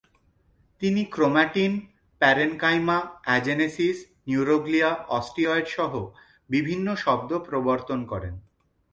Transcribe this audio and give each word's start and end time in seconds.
তিনি 0.81 1.01
chromatin, 1.05 1.71
parenchyma, 2.21 2.97
agenesis, 3.23 3.97
neuroglia, 4.27 4.89
অস্টিয়েডসহ 5.09 5.91
বিভিন্ন 6.49 6.87
শব্দ 6.95 7.31
প্রবর্তন 7.47 7.99
করেন। 8.05 8.33